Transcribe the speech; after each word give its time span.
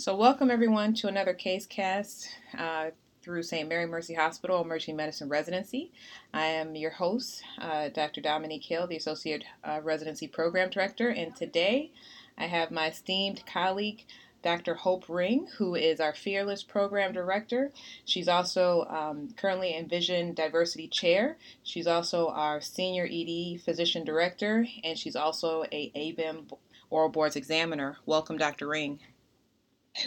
So, 0.00 0.16
welcome 0.16 0.50
everyone 0.50 0.94
to 0.94 1.08
another 1.08 1.34
CaseCast 1.34 2.26
uh, 2.56 2.86
through 3.20 3.42
St. 3.42 3.68
Mary 3.68 3.84
Mercy 3.84 4.14
Hospital 4.14 4.62
Emergency 4.62 4.94
Medicine 4.94 5.28
Residency. 5.28 5.92
I 6.32 6.46
am 6.46 6.74
your 6.74 6.92
host, 6.92 7.42
uh, 7.58 7.90
Dr. 7.90 8.22
Dominique 8.22 8.64
Hill, 8.64 8.86
the 8.86 8.96
Associate 8.96 9.44
uh, 9.62 9.80
Residency 9.82 10.26
Program 10.26 10.70
Director, 10.70 11.10
and 11.10 11.36
today 11.36 11.92
I 12.38 12.46
have 12.46 12.70
my 12.70 12.88
esteemed 12.88 13.44
colleague, 13.44 14.06
Dr. 14.42 14.72
Hope 14.72 15.04
Ring, 15.06 15.48
who 15.58 15.74
is 15.74 16.00
our 16.00 16.14
Fearless 16.14 16.62
Program 16.62 17.12
Director. 17.12 17.70
She's 18.06 18.26
also 18.26 18.86
um, 18.86 19.28
currently 19.36 19.76
Envision 19.76 20.32
Diversity 20.32 20.88
Chair. 20.88 21.36
She's 21.62 21.86
also 21.86 22.28
our 22.28 22.62
Senior 22.62 23.06
ED 23.06 23.60
Physician 23.60 24.06
Director, 24.06 24.66
and 24.82 24.98
she's 24.98 25.14
also 25.14 25.64
a 25.70 25.92
ABEM 25.94 26.50
Oral 26.88 27.10
Boards 27.10 27.36
Examiner. 27.36 27.98
Welcome, 28.06 28.38
Dr. 28.38 28.66
Ring. 28.66 28.98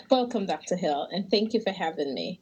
Welcome, 0.10 0.46
Dr. 0.46 0.76
Hill, 0.76 1.08
and 1.12 1.30
thank 1.30 1.54
you 1.54 1.62
for 1.62 1.72
having 1.72 2.14
me. 2.14 2.40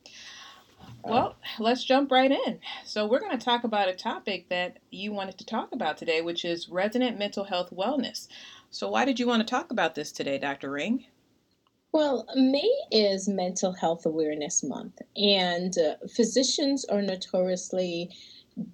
Well, 1.04 1.36
let's 1.59 1.84
jump 1.84 2.12
right 2.12 2.32
in. 2.32 2.59
So, 2.86 3.08
we're 3.08 3.20
going 3.20 3.38
to 3.38 3.44
talk 3.44 3.64
about 3.64 3.90
a 3.90 3.94
topic 3.94 4.50
that 4.50 4.78
you 4.92 5.12
wanted 5.12 5.38
to 5.40 5.46
talk 5.46 5.72
about 5.72 5.98
today, 5.98 6.22
which 6.22 6.45
is 6.45 6.70
resident 6.70 7.18
mental 7.18 7.44
health 7.44 7.72
wellness. 7.72 8.28
So, 8.70 8.90
why 8.90 9.06
did 9.06 9.20
you 9.20 9.28
want 9.28 9.45
to 9.45 9.50
talk 9.50 9.72
about 9.72 9.95
this 9.95 10.12
today, 10.12 10.38
Dr. 10.38 10.70
Ring? 10.70 11.06
Well, 11.92 12.26
May 12.36 12.70
is 12.92 13.28
Mental 13.28 13.73
Health 13.73 14.06
Awareness 14.06 14.64
Month, 14.64 15.02
and 15.18 15.78
uh, 15.78 15.95
physicians 16.16 16.86
are 16.86 17.02
notoriously 17.02 18.09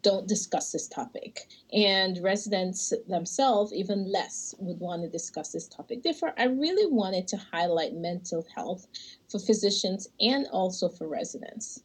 don't 0.02 0.28
discuss 0.28 0.72
this 0.72 0.88
topic. 0.88 1.48
And 1.72 2.22
residents 2.24 2.94
themselves, 3.08 3.74
even 3.74 4.12
less, 4.12 4.56
would 4.60 4.80
want 4.80 5.04
to 5.04 5.10
discuss 5.10 5.52
this 5.52 5.68
topic. 5.68 6.04
Therefore, 6.04 6.34
I 6.38 6.46
really 6.46 6.92
wanted 6.92 7.28
to 7.30 7.38
highlight 7.38 7.94
mental 7.94 8.46
health 8.56 8.88
for 9.30 9.40
physicians 9.40 10.08
and 10.20 10.48
also 10.52 10.90
for 10.90 11.08
residents. 11.08 11.84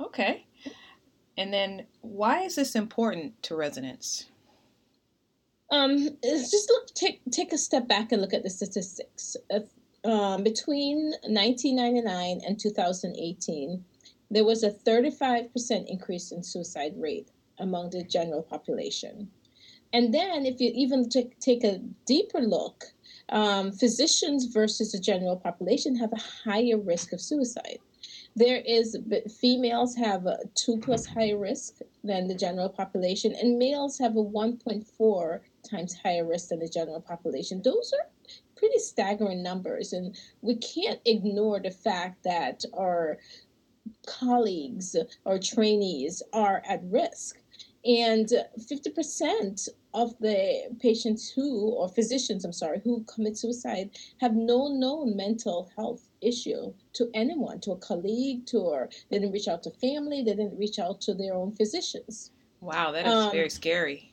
Okay. 0.00 0.46
And 1.36 1.52
then, 1.52 1.86
why 2.00 2.42
is 2.42 2.54
this 2.54 2.76
important 2.76 3.42
to 3.44 3.56
residents? 3.56 4.26
Um, 5.70 6.10
just 6.22 6.70
look, 6.70 6.94
take 6.94 7.20
take 7.32 7.52
a 7.52 7.58
step 7.58 7.88
back 7.88 8.12
and 8.12 8.20
look 8.20 8.34
at 8.34 8.44
the 8.44 8.50
statistics. 8.50 9.36
Uh, 9.50 9.60
um, 10.08 10.44
between 10.44 11.12
1999 11.24 12.42
and 12.46 12.60
2018, 12.60 13.84
there 14.34 14.44
was 14.44 14.64
a 14.64 14.70
35% 14.70 15.86
increase 15.86 16.32
in 16.32 16.42
suicide 16.42 16.94
rate 16.96 17.28
among 17.58 17.90
the 17.90 18.02
general 18.02 18.42
population. 18.42 19.30
And 19.92 20.12
then, 20.12 20.44
if 20.44 20.60
you 20.60 20.72
even 20.74 21.08
t- 21.08 21.30
take 21.38 21.62
a 21.62 21.78
deeper 22.04 22.40
look, 22.40 22.84
um, 23.28 23.70
physicians 23.70 24.46
versus 24.46 24.90
the 24.90 24.98
general 24.98 25.36
population 25.36 25.94
have 25.96 26.12
a 26.12 26.50
higher 26.50 26.76
risk 26.76 27.12
of 27.12 27.20
suicide. 27.20 27.78
There 28.36 28.60
is 28.66 28.98
females 29.40 29.94
have 29.94 30.26
a 30.26 30.38
two 30.56 30.78
plus 30.78 31.06
higher 31.06 31.38
risk 31.38 31.78
than 32.02 32.26
the 32.26 32.34
general 32.34 32.68
population, 32.68 33.32
and 33.40 33.56
males 33.56 33.96
have 33.98 34.16
a 34.16 34.24
1.4 34.24 35.40
times 35.62 35.94
higher 35.94 36.26
risk 36.26 36.48
than 36.48 36.58
the 36.58 36.68
general 36.68 37.00
population. 37.00 37.62
Those 37.62 37.92
are 37.92 38.10
pretty 38.56 38.78
staggering 38.78 39.42
numbers, 39.42 39.92
and 39.92 40.16
we 40.42 40.56
can't 40.56 41.00
ignore 41.04 41.60
the 41.60 41.70
fact 41.70 42.24
that 42.24 42.64
our 42.74 43.18
colleagues 44.06 44.96
or 45.24 45.38
trainees 45.38 46.22
are 46.32 46.62
at 46.68 46.80
risk. 46.84 47.36
And 47.84 48.32
50% 48.58 49.68
of 49.92 50.18
the 50.18 50.74
patients 50.80 51.30
who, 51.30 51.68
or 51.68 51.88
physicians, 51.88 52.44
I'm 52.44 52.52
sorry, 52.52 52.80
who 52.82 53.04
commit 53.04 53.36
suicide 53.36 53.90
have 54.20 54.34
no 54.34 54.68
known 54.68 55.16
mental 55.16 55.70
health 55.76 56.08
issue 56.22 56.72
to 56.94 57.10
anyone, 57.14 57.60
to 57.60 57.72
a 57.72 57.76
colleague, 57.76 58.46
to 58.46 58.58
or 58.58 58.88
they 59.10 59.18
didn't 59.18 59.32
reach 59.32 59.48
out 59.48 59.62
to 59.64 59.70
family, 59.70 60.22
they 60.22 60.34
didn't 60.34 60.58
reach 60.58 60.78
out 60.78 61.00
to 61.02 61.14
their 61.14 61.34
own 61.34 61.54
physicians. 61.54 62.30
Wow, 62.60 62.90
that 62.92 63.06
is 63.06 63.12
um, 63.12 63.30
very 63.30 63.50
scary. 63.50 64.10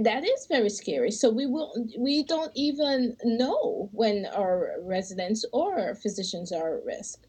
That 0.00 0.24
is 0.24 0.46
very 0.46 0.70
scary. 0.70 1.10
So 1.10 1.28
we 1.30 1.44
will 1.44 1.74
we 1.98 2.22
don't 2.22 2.52
even 2.54 3.14
know 3.24 3.90
when 3.92 4.26
our 4.34 4.76
residents 4.80 5.44
or 5.52 5.94
physicians 5.96 6.50
are 6.50 6.78
at 6.78 6.84
risk. 6.84 7.26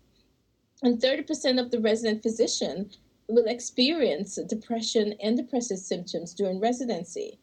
And 0.83 0.99
30% 0.99 1.61
of 1.61 1.71
the 1.71 1.79
resident 1.79 2.21
physician 2.21 2.91
will 3.29 3.45
experience 3.45 4.38
depression 4.47 5.16
and 5.21 5.38
depressive 5.38 5.79
symptoms 5.79 6.33
during 6.33 6.59
residency. 6.59 7.39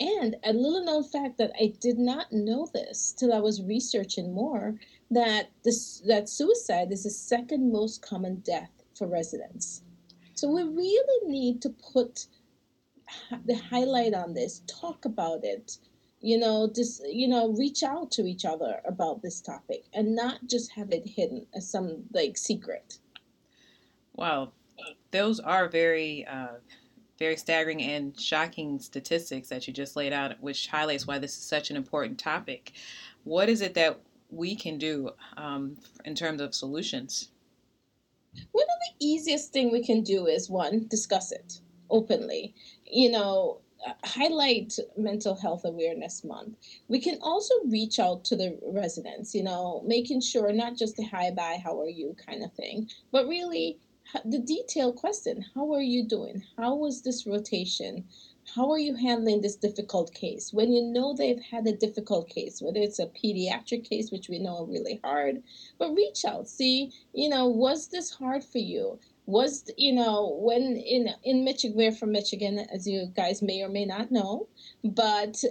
And 0.00 0.36
a 0.42 0.54
little 0.54 0.82
known 0.82 1.04
fact 1.04 1.36
that 1.36 1.52
I 1.60 1.74
did 1.80 1.98
not 1.98 2.32
know 2.32 2.66
this 2.72 3.12
till 3.12 3.32
I 3.32 3.40
was 3.40 3.62
researching 3.62 4.32
more 4.32 4.74
that 5.10 5.50
this 5.64 6.02
that 6.06 6.30
suicide 6.30 6.90
is 6.90 7.04
the 7.04 7.10
second 7.10 7.70
most 7.70 8.00
common 8.00 8.36
death 8.36 8.70
for 8.96 9.06
residents. 9.06 9.82
So 10.34 10.48
we 10.48 10.62
really 10.62 11.30
need 11.30 11.60
to 11.62 11.68
put 11.68 12.26
the 13.44 13.54
highlight 13.54 14.14
on 14.14 14.32
this, 14.32 14.62
talk 14.66 15.04
about 15.04 15.44
it, 15.44 15.76
you 16.22 16.38
know 16.38 16.70
just 16.74 17.02
you 17.06 17.28
know 17.28 17.52
reach 17.52 17.82
out 17.82 18.10
to 18.12 18.22
each 18.22 18.44
other 18.44 18.80
about 18.86 19.20
this 19.22 19.40
topic 19.40 19.84
and 19.92 20.14
not 20.14 20.38
just 20.46 20.72
have 20.72 20.92
it 20.92 21.06
hidden 21.06 21.46
as 21.54 21.68
some 21.68 22.04
like 22.12 22.38
secret. 22.38 22.98
Wow. 24.14 24.52
Those 25.10 25.40
are 25.40 25.68
very 25.68 26.24
uh, 26.26 26.58
very 27.18 27.36
staggering 27.36 27.82
and 27.82 28.18
shocking 28.18 28.78
statistics 28.78 29.48
that 29.48 29.66
you 29.66 29.74
just 29.74 29.96
laid 29.96 30.12
out 30.12 30.40
which 30.40 30.68
highlights 30.68 31.06
why 31.06 31.18
this 31.18 31.36
is 31.36 31.42
such 31.42 31.70
an 31.70 31.76
important 31.76 32.18
topic. 32.18 32.72
What 33.24 33.48
is 33.48 33.60
it 33.60 33.74
that 33.74 34.00
we 34.30 34.54
can 34.54 34.78
do 34.78 35.10
um, 35.36 35.76
in 36.04 36.14
terms 36.14 36.40
of 36.40 36.54
solutions? 36.54 37.30
One 38.52 38.64
of 38.64 38.98
the 38.98 39.06
easiest 39.06 39.52
thing 39.52 39.70
we 39.70 39.84
can 39.84 40.02
do 40.02 40.26
is 40.26 40.48
one 40.48 40.86
discuss 40.88 41.32
it 41.32 41.60
openly. 41.90 42.54
You 42.86 43.10
know 43.10 43.61
highlight 44.04 44.78
mental 44.96 45.34
health 45.34 45.64
awareness 45.64 46.24
month. 46.24 46.56
We 46.88 47.00
can 47.00 47.18
also 47.20 47.54
reach 47.66 47.98
out 47.98 48.24
to 48.26 48.36
the 48.36 48.58
residents 48.62 49.34
you 49.34 49.42
know 49.42 49.82
making 49.86 50.20
sure 50.20 50.52
not 50.52 50.76
just 50.76 50.96
the 50.96 51.04
hi 51.04 51.30
bye 51.30 51.60
how 51.62 51.80
are 51.80 51.88
you 51.88 52.16
kind 52.26 52.42
of 52.42 52.52
thing 52.52 52.88
but 53.10 53.26
really 53.26 53.78
the 54.24 54.38
detailed 54.38 54.96
question 54.96 55.44
how 55.54 55.72
are 55.72 55.82
you 55.82 56.04
doing? 56.04 56.42
How 56.56 56.74
was 56.74 57.02
this 57.02 57.26
rotation? 57.26 58.04
How 58.54 58.70
are 58.70 58.78
you 58.78 58.94
handling 58.94 59.40
this 59.40 59.56
difficult 59.56 60.12
case? 60.12 60.52
When 60.52 60.72
you 60.72 60.82
know 60.82 61.14
they've 61.14 61.40
had 61.40 61.66
a 61.66 61.76
difficult 61.76 62.28
case 62.28 62.60
whether 62.60 62.80
it's 62.80 62.98
a 62.98 63.06
pediatric 63.06 63.88
case 63.88 64.10
which 64.10 64.28
we 64.28 64.38
know 64.38 64.58
are 64.58 64.66
really 64.66 65.00
hard 65.02 65.42
but 65.78 65.94
reach 65.94 66.24
out 66.24 66.48
see 66.48 66.92
you 67.14 67.28
know 67.28 67.48
was 67.48 67.88
this 67.88 68.10
hard 68.10 68.44
for 68.44 68.58
you 68.58 68.98
was 69.26 69.70
you 69.76 69.92
know 69.92 70.36
when 70.40 70.76
in 70.76 71.08
in 71.22 71.44
Michigan 71.44 71.76
we're 71.76 71.92
from 71.92 72.12
Michigan 72.12 72.58
as 72.72 72.86
you 72.86 73.06
guys 73.14 73.42
may 73.42 73.62
or 73.62 73.68
may 73.68 73.84
not 73.84 74.10
know 74.10 74.48
but 74.82 75.44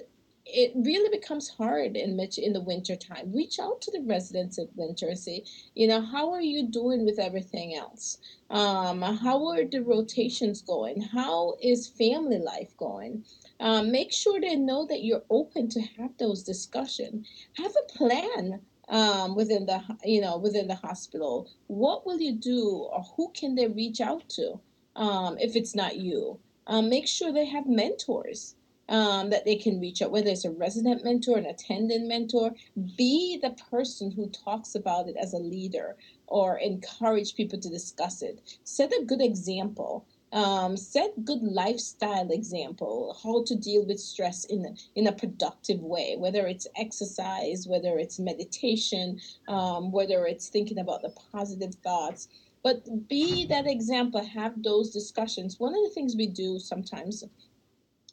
it 0.46 0.74
really 0.76 1.10
becomes 1.18 1.50
hard 1.50 1.96
in 1.96 2.16
Mich 2.16 2.38
in 2.38 2.52
the 2.52 2.62
winter 2.62 2.96
time. 2.96 3.32
Reach 3.32 3.60
out 3.60 3.80
to 3.82 3.92
the 3.92 4.02
residents 4.02 4.58
in 4.58 4.68
winter 4.76 5.16
say 5.16 5.44
you 5.76 5.88
know 5.88 6.02
how 6.02 6.32
are 6.32 6.42
you 6.42 6.68
doing 6.68 7.06
with 7.06 7.20
everything 7.20 7.76
else? 7.76 8.18
Um, 8.50 9.02
how 9.02 9.48
are 9.48 9.64
the 9.64 9.82
rotations 9.82 10.62
going? 10.62 11.02
How 11.02 11.56
is 11.62 11.88
family 11.88 12.40
life 12.40 12.76
going? 12.76 13.24
Um, 13.62 13.92
make 13.92 14.12
sure 14.12 14.42
they 14.42 14.56
know 14.56 14.86
that 14.88 15.04
you're 15.04 15.24
open 15.30 15.70
to 15.70 15.82
have 15.98 16.18
those 16.18 16.44
discussions 16.44 17.28
have 17.54 17.74
a 17.76 17.94
plan 17.98 18.62
um, 18.92 19.36
within 19.36 19.66
the 19.66 19.82
you 20.04 20.22
know 20.22 20.38
within 20.38 20.68
the 20.68 20.76
hospital. 20.76 21.50
What 21.68 22.06
will 22.06 22.20
you 22.20 22.34
do 22.34 22.88
or 22.92 23.02
who 23.16 23.32
can 23.34 23.56
they 23.56 23.68
reach 23.68 24.02
out 24.02 24.30
to 24.30 24.60
um, 24.96 25.38
if 25.40 25.56
it's 25.56 25.74
not 25.74 25.98
you? 25.98 26.40
Um, 26.68 26.90
make 26.90 27.08
sure 27.08 27.34
they 27.34 27.46
have 27.46 27.66
mentors 27.66 28.56
um, 28.90 29.30
that 29.30 29.46
they 29.46 29.56
can 29.56 29.80
reach 29.80 30.02
out 30.02 30.12
whether 30.12 30.30
it's 30.30 30.46
a 30.46 30.52
resident 30.52 31.04
mentor 31.04 31.38
an 31.38 31.46
attendant 31.46 32.08
mentor 32.08 32.52
be 32.98 33.40
the 33.42 33.56
person 33.72 34.12
who 34.12 34.30
talks 34.30 34.76
about 34.76 35.08
it 35.08 35.16
as 35.20 35.34
a 35.34 35.38
leader 35.38 35.96
or 36.28 36.58
encourage 36.60 37.36
people 37.36 37.60
to 37.60 37.70
discuss 37.70 38.22
it. 38.22 38.58
Set 38.64 38.92
a 38.92 39.06
good 39.06 39.22
example 39.22 40.06
um, 40.34 40.78
set 40.78 41.12
good 41.26 41.44
lifestyle 41.44 42.32
example 42.32 43.18
how 43.22 43.44
to 43.44 43.56
deal 43.56 43.86
with 43.86 44.00
stress 44.00 44.46
in 44.46 44.78
in 44.96 45.08
a 45.08 45.12
productive 45.12 45.82
way 45.82 46.16
whether 46.18 46.48
it's 46.48 46.68
exercise 46.78 47.68
whether 47.68 47.98
it's 48.00 48.20
meditation 48.20 49.20
um, 49.48 49.92
whether 49.92 50.26
it's 50.26 50.50
thinking 50.50 50.80
about 50.80 51.02
the 51.02 51.14
positive 51.32 51.76
thoughts. 51.84 52.30
But 52.64 53.08
be 53.10 53.46
that 53.48 53.66
example 53.66 54.24
have 54.24 54.62
those 54.62 54.92
discussions. 54.92 55.60
One 55.60 55.74
of 55.74 55.84
the 55.84 55.90
things 55.90 56.16
we 56.16 56.28
do 56.28 56.60
sometimes 56.60 57.24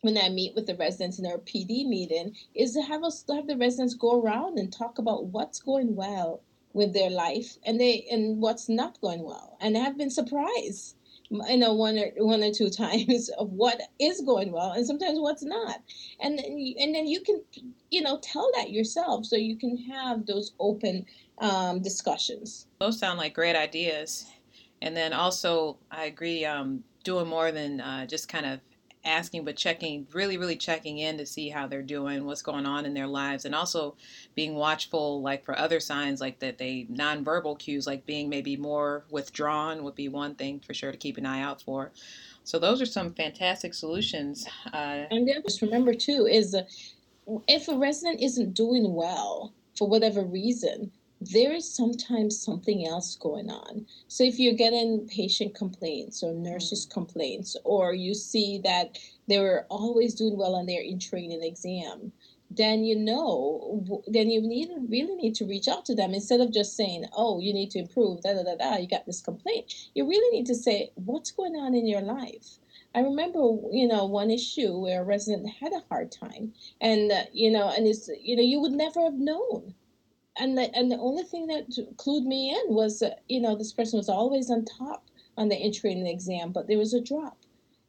when 0.00 0.17
I 0.17 0.29
meet 0.29 0.55
with 0.55 0.67
the 0.67 0.76
residents 0.76 1.19
in 1.19 1.26
our 1.26 1.38
PD 1.38 1.87
meeting 1.87 2.35
is 2.55 2.73
to 2.73 2.82
have 2.82 3.03
us 3.03 3.25
have 3.29 3.47
the 3.47 3.56
residents 3.56 3.94
go 3.94 4.20
around 4.20 4.59
and 4.59 4.73
talk 4.73 4.99
about 4.99 5.26
what's 5.26 5.61
going 5.61 5.94
well 5.97 6.41
with 6.73 6.94
their 6.94 7.11
life 7.11 7.59
and 7.65 7.81
they 7.81 8.06
and 8.11 8.41
what's 8.41 8.69
not 8.69 9.00
going 9.00 9.25
well. 9.25 9.56
And 9.61 9.76
I've 9.76 9.99
been 9.99 10.11
surprised 10.11 10.94
you 11.30 11.56
know 11.56 11.75
one 11.75 11.98
or 11.98 12.10
one 12.19 12.42
or 12.42 12.52
two 12.52 12.70
times 12.84 13.28
of 13.38 13.50
what 13.50 13.80
is 13.98 14.20
going 14.22 14.50
well 14.50 14.72
and 14.72 14.86
sometimes 14.86 15.19
what's 15.19 15.42
not 15.42 15.82
and 16.20 16.38
and 16.38 16.94
then 16.94 17.06
you 17.06 17.20
can 17.20 17.40
you 17.90 18.00
know 18.00 18.19
tell 18.22 18.50
that 18.56 18.70
yourself 18.70 19.26
so 19.26 19.36
you 19.36 19.56
can 19.56 19.76
have 19.76 20.25
those 20.26 20.52
open 20.58 21.04
um, 21.40 21.80
discussions. 21.80 22.66
Those 22.80 22.98
sound 22.98 23.19
like 23.19 23.34
great 23.34 23.56
ideas. 23.56 24.26
And 24.82 24.96
then 24.96 25.12
also, 25.12 25.76
I 25.90 26.04
agree, 26.04 26.44
um, 26.44 26.84
doing 27.04 27.26
more 27.26 27.50
than 27.50 27.81
uh, 27.81 28.06
just 28.06 28.28
kind 28.28 28.46
of 28.46 28.60
asking, 29.04 29.44
but 29.44 29.56
checking, 29.56 30.06
really, 30.12 30.36
really 30.36 30.56
checking 30.56 30.98
in 30.98 31.18
to 31.18 31.26
see 31.26 31.48
how 31.48 31.66
they're 31.66 31.82
doing, 31.82 32.24
what's 32.24 32.42
going 32.42 32.66
on 32.66 32.84
in 32.84 32.94
their 32.94 33.06
lives, 33.06 33.44
and 33.44 33.54
also 33.54 33.96
being 34.34 34.54
watchful, 34.54 35.22
like 35.22 35.44
for 35.44 35.58
other 35.58 35.80
signs, 35.80 36.20
like 36.20 36.38
that 36.40 36.58
they 36.58 36.86
nonverbal 36.92 37.58
cues, 37.58 37.86
like 37.86 38.04
being 38.06 38.28
maybe 38.28 38.56
more 38.56 39.04
withdrawn, 39.10 39.84
would 39.84 39.94
be 39.94 40.08
one 40.08 40.34
thing 40.34 40.60
for 40.60 40.74
sure 40.74 40.92
to 40.92 40.98
keep 40.98 41.16
an 41.16 41.26
eye 41.26 41.42
out 41.42 41.62
for. 41.62 41.90
So 42.44 42.58
those 42.58 42.80
are 42.80 42.86
some 42.86 43.12
fantastic 43.12 43.74
solutions. 43.74 44.46
Uh, 44.72 45.04
and 45.10 45.28
then 45.28 45.42
just 45.42 45.62
remember 45.62 45.92
too 45.92 46.26
is 46.30 46.56
if 47.46 47.68
a 47.68 47.76
resident 47.76 48.22
isn't 48.22 48.54
doing 48.54 48.94
well 48.94 49.52
for 49.76 49.86
whatever 49.86 50.22
reason, 50.22 50.90
there 51.30 51.52
is 51.52 51.70
sometimes 51.70 52.40
something 52.40 52.86
else 52.86 53.16
going 53.16 53.50
on. 53.50 53.86
So 54.08 54.25
if 54.25 54.38
you're 54.38 54.54
getting 54.54 55.06
patient 55.08 55.54
complaints 55.54 56.22
or 56.22 56.32
nurses 56.32 56.86
mm-hmm. 56.86 56.94
complaints, 56.94 57.56
or 57.64 57.92
you 57.92 58.14
see 58.14 58.58
that 58.64 58.98
they 59.28 59.38
were 59.38 59.66
always 59.69 60.14
doing 60.14 60.38
well 60.38 60.54
on 60.54 60.66
their 60.66 60.80
in 60.80 60.98
training 60.98 61.42
exam, 61.42 62.12
then 62.50 62.82
you 62.82 62.96
know, 62.96 64.02
then 64.06 64.30
you 64.30 64.40
need 64.40 64.70
really 64.88 65.14
need 65.16 65.34
to 65.34 65.44
reach 65.44 65.69
out 65.69 65.84
to 65.84 65.94
them 65.94 66.14
instead 66.14 66.40
of 66.40 66.50
just 66.50 66.76
saying, 66.76 67.04
"Oh, 67.12 67.40
you 67.40 67.52
need 67.52 67.70
to 67.72 67.81
improve." 67.81 68.22
Da 68.22 68.32
da 68.32 68.42
da 68.42 68.56
da. 68.56 68.76
You 68.76 68.88
got 68.88 69.04
this 69.04 69.20
complaint. 69.20 69.74
You 69.94 70.08
really 70.08 70.34
need 70.34 70.46
to 70.46 70.54
say, 70.54 70.90
"What's 70.94 71.31
going 71.31 71.56
on 71.56 71.74
in 71.74 71.86
your 71.86 72.00
life?" 72.00 72.58
I 72.94 73.00
remember, 73.00 73.40
you 73.70 73.86
know, 73.86 74.06
one 74.06 74.31
issue 74.31 74.78
where 74.78 75.02
a 75.02 75.04
resident 75.04 75.50
had 75.60 75.74
a 75.74 75.84
hard 75.90 76.10
time, 76.10 76.54
and 76.81 77.12
uh, 77.12 77.24
you 77.34 77.50
know, 77.50 77.69
and 77.69 77.86
it's 77.86 78.08
you 78.22 78.34
know, 78.34 78.42
you 78.42 78.60
would 78.60 78.72
never 78.72 79.02
have 79.02 79.19
known 79.19 79.74
and 80.38 80.56
the 80.56 80.75
and 80.76 80.90
the 80.90 80.99
only 80.99 81.25
thing 81.25 81.46
that 81.49 81.69
clued 81.96 82.25
me 82.25 82.50
in 82.50 82.75
was 82.75 83.02
uh, 83.02 83.11
you 83.29 83.40
know 83.40 83.56
this 83.56 83.73
person 83.73 83.99
was 83.99 84.08
always 84.08 84.50
on 84.50 84.64
top 84.64 85.05
on 85.37 85.49
the 85.49 85.56
entry 85.56 85.93
in 85.93 86.02
the 86.02 86.11
exam, 86.11 86.52
but 86.52 86.67
there 86.67 86.79
was 86.79 86.93
a 86.93 87.00
drop. 87.00 87.38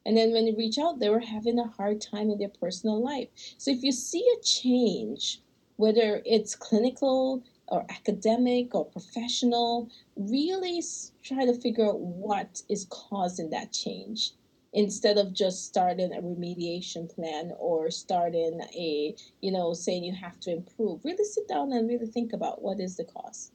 And 0.06 0.16
then 0.16 0.32
when 0.32 0.46
they 0.46 0.52
reach 0.52 0.78
out, 0.78 0.98
they 0.98 1.10
were 1.10 1.20
having 1.20 1.58
a 1.58 1.66
hard 1.66 2.00
time 2.00 2.30
in 2.30 2.38
their 2.38 2.48
personal 2.48 3.02
life. 3.02 3.28
So 3.58 3.70
if 3.70 3.82
you 3.82 3.92
see 3.92 4.24
a 4.38 4.42
change, 4.42 5.40
whether 5.76 6.22
it's 6.24 6.54
clinical 6.54 7.42
or 7.66 7.84
academic 7.90 8.74
or 8.74 8.86
professional, 8.86 9.90
really 10.16 10.82
try 11.22 11.44
to 11.44 11.54
figure 11.54 11.86
out 11.86 12.00
what 12.00 12.62
is 12.68 12.86
causing 12.88 13.50
that 13.50 13.72
change 13.72 14.32
instead 14.72 15.18
of 15.18 15.32
just 15.32 15.66
starting 15.66 16.12
a 16.12 16.22
remediation 16.22 17.12
plan 17.12 17.52
or 17.58 17.90
starting 17.90 18.60
a 18.74 19.14
you 19.40 19.50
know 19.50 19.74
saying 19.74 20.04
you 20.04 20.14
have 20.14 20.38
to 20.40 20.52
improve 20.52 21.04
really 21.04 21.24
sit 21.24 21.48
down 21.48 21.72
and 21.72 21.88
really 21.88 22.06
think 22.06 22.32
about 22.32 22.62
what 22.62 22.80
is 22.80 22.96
the 22.96 23.04
cause. 23.04 23.50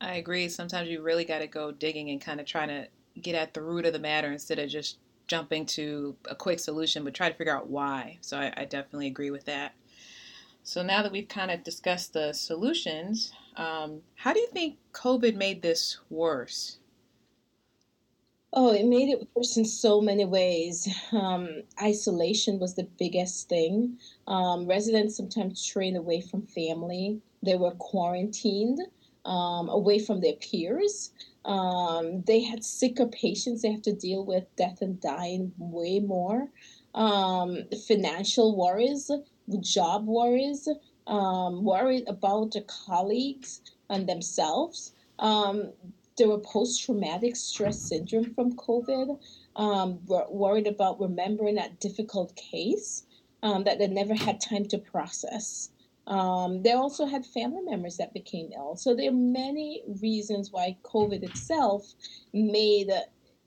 I 0.00 0.14
agree. 0.16 0.48
Sometimes 0.48 0.88
you 0.88 1.00
really 1.00 1.24
got 1.24 1.38
to 1.38 1.46
go 1.46 1.70
digging 1.70 2.10
and 2.10 2.20
kind 2.20 2.40
of 2.40 2.46
trying 2.46 2.68
to 2.68 2.88
get 3.20 3.36
at 3.36 3.54
the 3.54 3.62
root 3.62 3.86
of 3.86 3.92
the 3.92 4.00
matter 4.00 4.32
instead 4.32 4.58
of 4.58 4.68
just 4.68 4.98
jumping 5.28 5.64
to 5.64 6.16
a 6.28 6.34
quick 6.34 6.58
solution 6.58 7.04
but 7.04 7.14
try 7.14 7.28
to 7.28 7.36
figure 7.36 7.56
out 7.56 7.68
why. 7.68 8.18
So 8.20 8.36
i, 8.36 8.52
I 8.56 8.64
definitely 8.64 9.06
agree 9.06 9.30
with 9.30 9.44
that. 9.44 9.74
So 10.64 10.82
now 10.82 11.02
that 11.02 11.12
we've 11.12 11.28
kind 11.28 11.50
of 11.50 11.62
discussed 11.64 12.12
the 12.12 12.32
solutions 12.32 13.32
um, 13.56 14.00
how 14.14 14.32
do 14.32 14.40
you 14.40 14.48
think 14.48 14.78
covid 14.92 15.36
made 15.36 15.62
this 15.62 15.98
worse 16.10 16.78
Oh, 18.54 18.72
it 18.72 18.84
made 18.86 19.08
it 19.08 19.26
worse 19.34 19.56
in 19.56 19.64
so 19.64 20.00
many 20.00 20.24
ways. 20.24 20.88
Um, 21.12 21.62
isolation 21.80 22.58
was 22.58 22.74
the 22.74 22.84
biggest 22.98 23.48
thing. 23.48 23.98
Um, 24.26 24.66
residents 24.66 25.16
sometimes 25.16 25.64
trained 25.64 25.96
away 25.96 26.20
from 26.20 26.46
family. 26.46 27.20
They 27.42 27.56
were 27.56 27.72
quarantined 27.72 28.80
um, 29.24 29.68
away 29.68 29.98
from 29.98 30.20
their 30.20 30.34
peers. 30.34 31.12
Um, 31.44 32.22
they 32.22 32.40
had 32.42 32.64
sicker 32.64 33.06
patients 33.06 33.62
they 33.62 33.72
have 33.72 33.82
to 33.82 33.92
deal 33.94 34.24
with, 34.24 34.44
death 34.56 34.82
and 34.82 35.00
dying 35.00 35.52
way 35.58 36.00
more. 36.00 36.48
Um, 36.94 37.64
financial 37.86 38.54
worries, 38.56 39.10
job 39.60 40.06
worries, 40.06 40.68
um, 41.06 41.64
worried 41.64 42.04
about 42.06 42.52
their 42.52 42.64
colleagues 42.66 43.60
and 43.88 44.08
themselves. 44.08 44.92
There 46.16 46.28
were 46.28 46.38
post 46.38 46.84
traumatic 46.84 47.36
stress 47.36 47.80
syndrome 47.80 48.34
from 48.34 48.56
COVID, 48.56 49.18
um, 49.56 50.00
were 50.06 50.26
worried 50.30 50.66
about 50.66 51.00
remembering 51.00 51.54
that 51.56 51.80
difficult 51.80 52.36
case 52.36 53.04
um, 53.42 53.64
that 53.64 53.78
they 53.78 53.88
never 53.88 54.14
had 54.14 54.40
time 54.40 54.66
to 54.66 54.78
process. 54.78 55.70
Um, 56.06 56.62
they 56.62 56.72
also 56.72 57.06
had 57.06 57.24
family 57.24 57.62
members 57.62 57.96
that 57.96 58.12
became 58.12 58.50
ill. 58.54 58.76
So 58.76 58.94
there 58.94 59.08
are 59.08 59.14
many 59.14 59.82
reasons 60.00 60.50
why 60.50 60.76
COVID 60.82 61.22
itself 61.22 61.94
made 62.32 62.90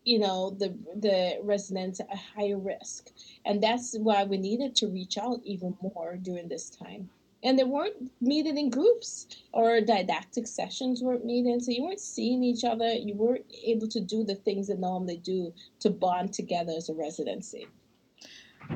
you 0.06 0.20
know 0.20 0.52
the 0.52 0.70
the 0.96 1.40
residents 1.42 2.00
a 2.00 2.16
higher 2.16 2.60
risk, 2.60 3.10
and 3.44 3.62
that's 3.62 3.98
why 3.98 4.24
we 4.24 4.38
needed 4.38 4.76
to 4.76 4.88
reach 4.88 5.18
out 5.18 5.42
even 5.44 5.76
more 5.82 6.18
during 6.22 6.48
this 6.48 6.70
time 6.70 7.10
and 7.46 7.58
they 7.58 7.64
weren't 7.64 8.12
meeting 8.20 8.58
in 8.58 8.70
groups 8.70 9.28
or 9.54 9.80
didactic 9.80 10.48
sessions 10.48 11.02
weren't 11.02 11.24
meeting 11.24 11.60
so 11.60 11.72
you 11.72 11.84
weren't 11.84 12.00
seeing 12.00 12.44
each 12.44 12.64
other. 12.64 12.92
You 12.92 13.14
weren't 13.14 13.46
able 13.64 13.88
to 13.88 14.02
do 14.02 14.24
the 14.24 14.36
things 14.36 14.68
that 14.68 14.80
normally 14.80 15.18
do 15.18 15.54
to 15.80 15.90
bond 15.90 16.34
together 16.34 16.74
as 16.76 16.90
a 16.90 16.94
residency. 16.94 17.68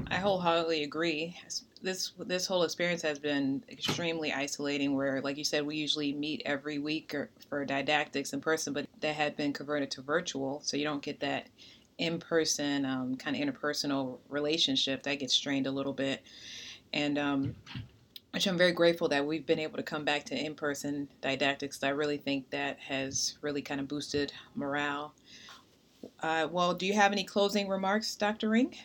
I 0.08 0.18
wholeheartedly 0.18 0.84
agree. 0.84 1.36
This 1.82 2.14
this 2.20 2.46
whole 2.46 2.64
experience 2.64 3.02
has 3.02 3.18
been 3.18 3.64
extremely 3.70 4.32
isolating 4.32 4.96
where 4.96 5.20
like 5.22 5.38
you 5.38 5.44
said 5.44 5.66
we 5.66 5.76
usually 5.76 6.14
meet 6.14 6.44
every 6.46 6.78
week 6.78 7.16
or, 7.16 7.30
for 7.50 7.66
didactics 7.66 8.34
in 8.34 8.42
person 8.42 8.74
but 8.74 8.86
that 9.00 9.16
had 9.16 9.38
been 9.38 9.54
converted 9.54 9.90
to 9.92 10.02
virtual 10.02 10.60
so 10.62 10.76
you 10.76 10.84
don't 10.84 11.02
get 11.02 11.22
that 11.22 11.48
in-person 12.00 12.86
um, 12.86 13.16
kind 13.16 13.36
of 13.36 13.42
interpersonal 13.42 14.18
relationship. 14.30 15.04
That 15.04 15.20
gets 15.20 15.34
strained 15.34 15.68
a 15.68 15.72
little 15.72 15.94
bit. 15.94 16.24
And 16.94 17.20
um, 17.20 17.56
which 18.32 18.48
I'm 18.48 18.58
very 18.58 18.72
grateful 18.72 19.08
that 19.10 19.26
we've 19.26 19.46
been 19.46 19.60
able 19.60 19.78
to 19.78 19.84
come 19.84 20.06
back 20.06 20.26
to 20.26 20.36
in 20.36 20.56
person 20.56 21.08
didactics. 21.22 21.84
I 21.84 21.90
really 21.90 22.18
think 22.18 22.50
that 22.52 22.80
has 22.80 23.38
really 23.42 23.62
kind 23.62 23.82
of 23.82 23.88
boosted 23.88 24.34
morale. 24.56 25.14
Uh, 26.22 26.48
well, 26.52 26.74
do 26.74 26.86
you 26.86 26.94
have 26.94 27.12
any 27.12 27.24
closing 27.24 27.68
remarks, 27.68 28.16
Dr. 28.16 28.50
Ring? 28.50 28.76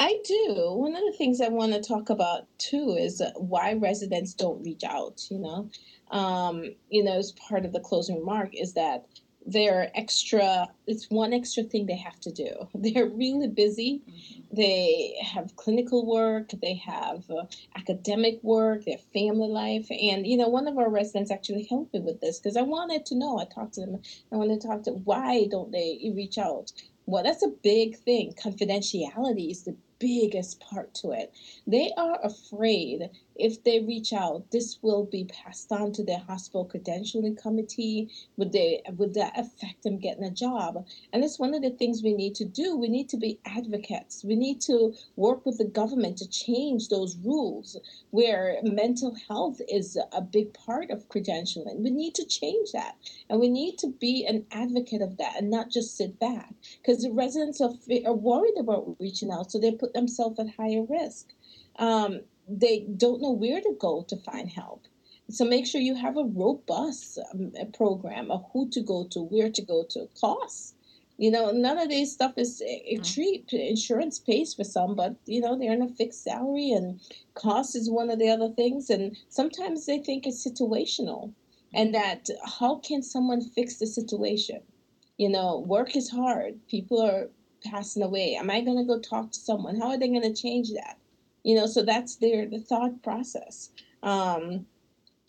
I 0.00 0.18
do. 0.24 0.72
One 0.74 0.94
of 0.94 1.02
the 1.02 1.16
things 1.18 1.40
I 1.40 1.48
want 1.48 1.72
to 1.72 1.80
talk 1.80 2.08
about 2.10 2.46
too 2.58 2.96
is 2.98 3.20
why 3.36 3.72
residents 3.74 4.32
don't 4.34 4.62
reach 4.62 4.84
out. 4.84 5.26
You 5.30 5.38
know, 5.40 5.70
um, 6.10 6.64
you 6.88 7.02
know, 7.02 7.18
as 7.18 7.32
part 7.32 7.64
of 7.64 7.72
the 7.72 7.80
closing 7.80 8.20
remark 8.20 8.50
is 8.54 8.74
that 8.74 9.06
they're 9.46 9.90
extra 9.94 10.68
it's 10.86 11.08
one 11.10 11.32
extra 11.32 11.62
thing 11.62 11.86
they 11.86 11.96
have 11.96 12.20
to 12.20 12.32
do. 12.32 12.50
They're 12.74 13.08
really 13.08 13.48
busy. 13.48 14.02
Mm-hmm. 14.08 14.56
they 14.56 15.14
have 15.22 15.56
clinical 15.56 16.06
work 16.06 16.50
they 16.62 16.74
have 16.74 17.24
uh, 17.30 17.44
academic 17.76 18.38
work 18.42 18.84
their 18.84 18.98
family 19.12 19.48
life 19.48 19.86
and 19.90 20.26
you 20.26 20.36
know 20.36 20.48
one 20.48 20.66
of 20.66 20.78
our 20.78 20.90
residents 20.90 21.30
actually 21.30 21.66
helped 21.68 21.92
me 21.94 22.00
with 22.00 22.20
this 22.20 22.38
because 22.38 22.56
i 22.56 22.62
wanted 22.62 23.04
to 23.06 23.14
know. 23.16 23.38
I 23.38 23.44
talked 23.44 23.74
to 23.74 23.82
them. 23.82 24.00
I 24.32 24.36
wanted 24.36 24.60
to 24.60 24.68
talk 24.68 24.82
to 24.84 24.92
why 24.92 25.46
don't 25.50 25.72
they 25.72 26.12
reach 26.14 26.38
out? 26.38 26.72
Well 27.06 27.22
that's 27.22 27.44
a 27.44 27.48
big 27.62 27.96
thing. 27.98 28.34
Confidentiality 28.42 29.50
is 29.50 29.64
the 29.64 29.76
biggest 29.98 30.60
part 30.60 30.94
to 30.94 31.12
it. 31.12 31.32
They 31.66 31.92
are 31.96 32.18
afraid 32.22 33.10
if 33.38 33.62
they 33.62 33.80
reach 33.80 34.12
out, 34.12 34.50
this 34.50 34.78
will 34.82 35.04
be 35.04 35.24
passed 35.24 35.70
on 35.70 35.92
to 35.92 36.02
their 36.02 36.18
hospital 36.18 36.68
credentialing 36.68 37.40
committee. 37.40 38.10
Would 38.36 38.52
they 38.52 38.82
would 38.96 39.14
that 39.14 39.38
affect 39.38 39.84
them 39.84 39.98
getting 39.98 40.24
a 40.24 40.30
job? 40.30 40.84
And 41.12 41.22
it's 41.22 41.38
one 41.38 41.54
of 41.54 41.62
the 41.62 41.70
things 41.70 42.02
we 42.02 42.14
need 42.14 42.34
to 42.36 42.44
do. 42.44 42.76
We 42.76 42.88
need 42.88 43.08
to 43.10 43.16
be 43.16 43.38
advocates. 43.44 44.24
We 44.24 44.34
need 44.34 44.60
to 44.62 44.92
work 45.16 45.46
with 45.46 45.58
the 45.58 45.64
government 45.64 46.18
to 46.18 46.28
change 46.28 46.88
those 46.88 47.16
rules 47.24 47.78
where 48.10 48.56
mental 48.64 49.16
health 49.28 49.60
is 49.68 49.96
a 50.12 50.20
big 50.20 50.52
part 50.54 50.90
of 50.90 51.08
credentialing. 51.08 51.78
We 51.78 51.90
need 51.90 52.16
to 52.16 52.26
change 52.26 52.72
that. 52.72 52.96
And 53.30 53.38
we 53.38 53.48
need 53.48 53.78
to 53.78 53.88
be 53.88 54.26
an 54.26 54.44
advocate 54.50 55.02
of 55.02 55.16
that 55.18 55.36
and 55.38 55.48
not 55.48 55.70
just 55.70 55.96
sit 55.96 56.18
back. 56.18 56.52
Because 56.78 57.02
the 57.02 57.12
residents 57.12 57.60
are, 57.60 57.72
are 58.04 58.12
worried 58.12 58.58
about 58.58 58.96
reaching 58.98 59.30
out, 59.30 59.52
so 59.52 59.60
they 59.60 59.70
put 59.72 59.87
themselves 59.94 60.38
at 60.38 60.50
higher 60.50 60.84
risk. 60.88 61.32
Um, 61.78 62.20
they 62.48 62.80
don't 62.96 63.20
know 63.20 63.32
where 63.32 63.60
to 63.60 63.76
go 63.78 64.04
to 64.08 64.16
find 64.16 64.48
help. 64.48 64.86
So 65.30 65.44
make 65.44 65.66
sure 65.66 65.80
you 65.80 65.94
have 65.94 66.16
a 66.16 66.24
robust 66.24 67.18
um, 67.32 67.52
program 67.74 68.30
of 68.30 68.46
who 68.52 68.70
to 68.70 68.80
go 68.80 69.04
to, 69.10 69.20
where 69.20 69.50
to 69.50 69.62
go 69.62 69.84
to, 69.90 70.08
costs. 70.18 70.74
You 71.18 71.30
know, 71.30 71.50
none 71.50 71.78
of 71.78 71.90
this 71.90 72.12
stuff 72.12 72.32
is 72.36 72.62
mm-hmm. 72.62 73.02
cheap. 73.02 73.52
Insurance 73.52 74.18
pays 74.18 74.54
for 74.54 74.64
some, 74.64 74.94
but 74.94 75.16
you 75.26 75.40
know 75.40 75.58
they're 75.58 75.72
in 75.72 75.82
a 75.82 75.88
fixed 75.88 76.22
salary, 76.22 76.70
and 76.70 77.00
cost 77.34 77.76
is 77.76 77.90
one 77.90 78.08
of 78.08 78.18
the 78.18 78.30
other 78.30 78.48
things. 78.48 78.88
And 78.88 79.16
sometimes 79.28 79.84
they 79.84 79.98
think 79.98 80.26
it's 80.26 80.46
situational, 80.46 81.32
and 81.74 81.94
that 81.94 82.28
how 82.60 82.76
can 82.76 83.02
someone 83.02 83.42
fix 83.42 83.76
the 83.76 83.86
situation? 83.86 84.60
You 85.18 85.28
know, 85.28 85.58
work 85.58 85.96
is 85.96 86.08
hard. 86.08 86.66
People 86.68 87.02
are 87.02 87.28
passing 87.64 88.02
away. 88.02 88.36
Am 88.36 88.50
I 88.50 88.60
going 88.60 88.78
to 88.78 88.84
go 88.84 89.00
talk 89.00 89.32
to 89.32 89.38
someone? 89.38 89.76
How 89.80 89.88
are 89.88 89.98
they 89.98 90.08
going 90.08 90.22
to 90.22 90.34
change 90.42 90.72
that? 90.72 90.98
you 91.44 91.54
know 91.54 91.66
so 91.66 91.82
that's 91.82 92.16
their 92.16 92.46
the 92.46 92.58
thought 92.58 93.02
process 93.02 93.70
um, 94.02 94.66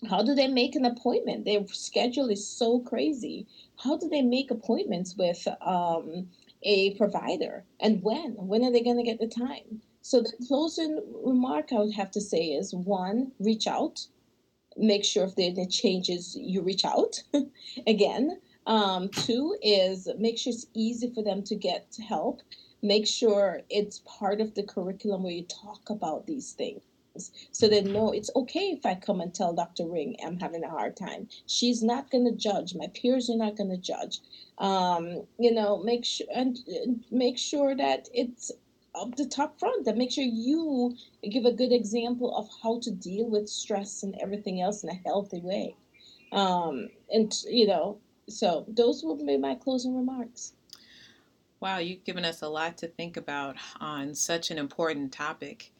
How 0.09 0.23
do 0.23 0.35
they 0.35 0.47
make 0.47 0.75
an 0.75 0.85
appointment? 0.85 1.45
Their 1.45 1.67
schedule 1.67 2.29
is 2.29 2.47
so 2.47 2.79
crazy. 2.79 3.47
How 3.77 3.97
do 3.97 4.07
they 4.09 4.21
make 4.21 4.51
appointments 4.51 5.15
with 5.17 5.47
um, 5.61 6.29
a 6.63 6.93
provider? 6.95 7.65
And 7.79 8.03
when? 8.03 8.33
When 8.35 8.63
are 8.63 8.71
they 8.71 8.81
going 8.81 8.97
to 8.97 9.03
get 9.03 9.19
the 9.19 9.27
time? 9.27 9.81
So, 10.01 10.21
the 10.21 10.33
closing 10.47 11.01
remark 11.23 11.73
I 11.73 11.79
would 11.79 11.95
have 11.95 12.11
to 12.11 12.21
say 12.21 12.43
is 12.51 12.73
one, 12.73 13.31
reach 13.39 13.67
out. 13.67 14.07
Make 14.77 15.03
sure 15.05 15.25
if 15.25 15.35
there 15.35 15.53
are 15.57 15.65
changes, 15.67 16.35
you 16.39 16.61
reach 16.61 16.85
out 16.85 17.23
again. 17.87 18.39
Um, 18.69 19.09
two 19.09 19.57
is 19.61 20.07
make 20.17 20.37
sure 20.37 20.53
it's 20.53 20.67
easy 20.73 21.11
for 21.13 21.23
them 21.23 21.43
to 21.43 21.55
get 21.55 21.97
help. 22.07 22.41
Make 22.81 23.05
sure 23.05 23.61
it's 23.69 24.01
part 24.05 24.39
of 24.39 24.55
the 24.55 24.63
curriculum 24.63 25.23
where 25.23 25.33
you 25.33 25.43
talk 25.43 25.89
about 25.89 26.27
these 26.27 26.53
things 26.53 26.81
so 27.51 27.67
they 27.67 27.81
know 27.81 28.11
it's 28.11 28.29
okay 28.35 28.71
if 28.71 28.85
I 28.85 28.95
come 28.95 29.21
and 29.21 29.33
tell 29.33 29.53
Dr. 29.53 29.85
Ring 29.85 30.15
I'm 30.25 30.39
having 30.39 30.63
a 30.63 30.69
hard 30.69 30.95
time. 30.95 31.27
She's 31.47 31.83
not 31.83 32.11
going 32.11 32.25
to 32.25 32.31
judge. 32.31 32.75
My 32.75 32.87
peers 32.87 33.29
are 33.29 33.37
not 33.37 33.57
going 33.57 33.69
to 33.69 33.77
judge. 33.77 34.19
Um, 34.57 35.23
you 35.37 35.51
know, 35.51 35.81
make 35.83 36.05
sure 36.05 36.27
and, 36.33 36.57
make 37.11 37.37
sure 37.37 37.75
that 37.75 38.09
it's 38.13 38.51
up 38.95 39.15
the 39.15 39.25
top 39.25 39.59
front. 39.59 39.85
That 39.85 39.97
make 39.97 40.11
sure 40.11 40.23
you 40.23 40.95
give 41.29 41.45
a 41.45 41.51
good 41.51 41.71
example 41.71 42.35
of 42.35 42.47
how 42.63 42.79
to 42.81 42.91
deal 42.91 43.29
with 43.29 43.49
stress 43.49 44.03
and 44.03 44.15
everything 44.21 44.61
else 44.61 44.83
in 44.83 44.89
a 44.89 45.01
healthy 45.05 45.41
way. 45.41 45.75
Um, 46.31 46.89
and 47.11 47.33
you 47.47 47.67
know, 47.67 47.97
so 48.29 48.65
those 48.67 49.03
will 49.03 49.15
be 49.15 49.37
my 49.37 49.55
closing 49.55 49.95
remarks. 49.95 50.53
Wow, 51.59 51.79
you've 51.79 52.05
given 52.05 52.23
us 52.23 52.41
a 52.41 52.47
lot 52.47 52.77
to 52.77 52.87
think 52.87 53.17
about 53.17 53.57
on 53.81 54.15
such 54.15 54.49
an 54.49 54.57
important 54.57 55.11
topic 55.11 55.71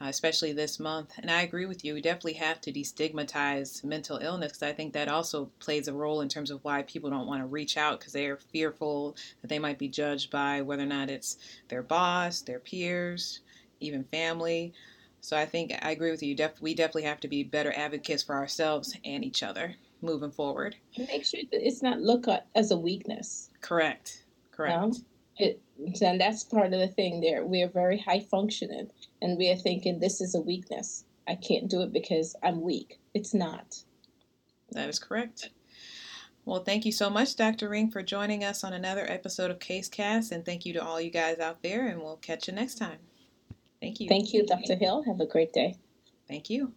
uh, 0.00 0.06
especially 0.06 0.52
this 0.52 0.78
month. 0.78 1.12
And 1.18 1.30
I 1.30 1.42
agree 1.42 1.66
with 1.66 1.84
you. 1.84 1.94
We 1.94 2.02
definitely 2.02 2.34
have 2.34 2.60
to 2.62 2.72
destigmatize 2.72 3.82
mental 3.82 4.18
illness 4.18 4.52
because 4.52 4.62
I 4.62 4.72
think 4.72 4.92
that 4.92 5.08
also 5.08 5.50
plays 5.58 5.88
a 5.88 5.94
role 5.94 6.20
in 6.20 6.28
terms 6.28 6.50
of 6.50 6.62
why 6.64 6.82
people 6.82 7.10
don't 7.10 7.26
want 7.26 7.42
to 7.42 7.46
reach 7.46 7.76
out 7.76 7.98
because 7.98 8.12
they 8.12 8.26
are 8.26 8.36
fearful 8.36 9.16
that 9.40 9.48
they 9.48 9.58
might 9.58 9.78
be 9.78 9.88
judged 9.88 10.30
by 10.30 10.60
whether 10.60 10.82
or 10.82 10.86
not 10.86 11.10
it's 11.10 11.38
their 11.68 11.82
boss, 11.82 12.42
their 12.42 12.58
peers, 12.58 13.40
even 13.80 14.04
family. 14.04 14.74
So 15.20 15.36
I 15.36 15.46
think 15.46 15.72
I 15.82 15.92
agree 15.92 16.10
with 16.10 16.22
you. 16.22 16.34
Def- 16.34 16.60
we 16.60 16.74
definitely 16.74 17.04
have 17.04 17.20
to 17.20 17.28
be 17.28 17.42
better 17.42 17.72
advocates 17.74 18.22
for 18.22 18.34
ourselves 18.34 18.96
and 19.04 19.24
each 19.24 19.42
other 19.42 19.76
moving 20.06 20.30
forward. 20.30 20.76
Make 20.96 21.24
sure 21.24 21.40
that 21.50 21.66
it's 21.66 21.82
not 21.82 22.00
looked 22.00 22.28
at 22.28 22.46
as 22.54 22.70
a 22.70 22.76
weakness. 22.76 23.50
Correct. 23.60 24.24
Correct. 24.52 25.00
It, 25.38 25.60
and 26.00 26.18
that's 26.20 26.44
part 26.44 26.72
of 26.72 26.80
the 26.80 26.88
thing 26.88 27.20
there. 27.20 27.44
We 27.44 27.62
are 27.62 27.68
very 27.68 27.98
high 27.98 28.20
functioning 28.20 28.90
and 29.20 29.36
we 29.36 29.50
are 29.50 29.56
thinking 29.56 29.98
this 29.98 30.20
is 30.22 30.34
a 30.34 30.40
weakness. 30.40 31.04
I 31.28 31.34
can't 31.34 31.68
do 31.68 31.82
it 31.82 31.92
because 31.92 32.34
I'm 32.42 32.62
weak. 32.62 32.98
It's 33.12 33.34
not. 33.34 33.82
That 34.72 34.88
is 34.88 34.98
correct. 34.98 35.50
Well, 36.46 36.62
thank 36.62 36.86
you 36.86 36.92
so 36.92 37.10
much, 37.10 37.34
Dr. 37.34 37.68
Ring, 37.68 37.90
for 37.90 38.02
joining 38.02 38.44
us 38.44 38.62
on 38.62 38.72
another 38.72 39.04
episode 39.10 39.50
of 39.50 39.58
CaseCast. 39.58 40.30
And 40.30 40.44
thank 40.44 40.64
you 40.64 40.72
to 40.74 40.82
all 40.82 41.00
you 41.00 41.10
guys 41.10 41.40
out 41.40 41.62
there. 41.62 41.88
And 41.88 42.00
we'll 42.00 42.16
catch 42.16 42.46
you 42.46 42.54
next 42.54 42.76
time. 42.76 42.98
Thank 43.80 44.00
you. 44.00 44.08
Thank 44.08 44.32
you, 44.32 44.46
Dr. 44.46 44.76
Hill. 44.76 45.02
Have 45.02 45.20
a 45.20 45.26
great 45.26 45.52
day. 45.52 45.76
Thank 46.28 46.48
you. 46.48 46.72